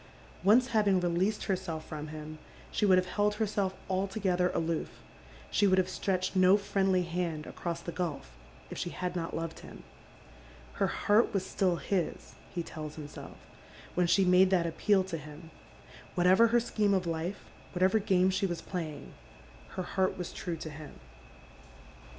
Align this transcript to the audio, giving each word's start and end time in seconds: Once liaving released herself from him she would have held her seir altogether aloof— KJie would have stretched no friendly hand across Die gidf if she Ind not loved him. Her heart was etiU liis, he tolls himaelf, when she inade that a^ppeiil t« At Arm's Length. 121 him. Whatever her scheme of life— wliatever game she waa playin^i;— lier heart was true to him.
Once 0.43 0.69
liaving 0.73 0.99
released 1.03 1.43
herself 1.43 1.85
from 1.85 2.07
him 2.07 2.39
she 2.71 2.87
would 2.87 2.97
have 2.97 3.05
held 3.05 3.35
her 3.35 3.45
seir 3.45 3.69
altogether 3.87 4.49
aloof— 4.55 4.89
KJie 5.51 5.69
would 5.69 5.77
have 5.77 5.89
stretched 5.91 6.35
no 6.35 6.57
friendly 6.57 7.03
hand 7.03 7.45
across 7.45 7.83
Die 7.83 7.91
gidf 7.91 8.23
if 8.71 8.79
she 8.79 8.95
Ind 8.99 9.15
not 9.15 9.35
loved 9.35 9.59
him. 9.59 9.83
Her 10.81 10.87
heart 10.87 11.31
was 11.35 11.43
etiU 11.43 11.79
liis, 11.81 12.31
he 12.49 12.63
tolls 12.63 12.95
himaelf, 12.97 13.35
when 13.93 14.07
she 14.07 14.25
inade 14.25 14.49
that 14.49 14.65
a^ppeiil 14.65 15.07
t« 15.07 15.17
At 15.17 15.21
Arm's 15.29 15.43
Length. 15.43 15.51
121 16.15 16.15
him. 16.15 16.15
Whatever 16.15 16.47
her 16.47 16.59
scheme 16.59 16.93
of 16.95 17.05
life— 17.05 17.45
wliatever 17.75 18.03
game 18.03 18.31
she 18.31 18.47
waa 18.47 18.55
playin^i;— 18.55 19.09
lier 19.77 19.85
heart 19.85 20.17
was 20.17 20.33
true 20.33 20.55
to 20.55 20.69
him. 20.71 20.93